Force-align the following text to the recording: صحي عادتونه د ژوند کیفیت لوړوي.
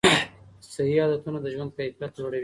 صحي 0.73 0.95
عادتونه 1.03 1.37
د 1.41 1.47
ژوند 1.53 1.71
کیفیت 1.77 2.13
لوړوي. 2.17 2.39